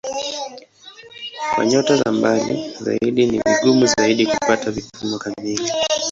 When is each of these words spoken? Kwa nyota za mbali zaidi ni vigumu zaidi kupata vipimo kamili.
Kwa 1.55 1.65
nyota 1.65 1.95
za 1.97 2.11
mbali 2.11 2.73
zaidi 2.81 3.25
ni 3.25 3.41
vigumu 3.45 3.85
zaidi 3.85 4.25
kupata 4.25 4.71
vipimo 4.71 5.19
kamili. 5.19 5.71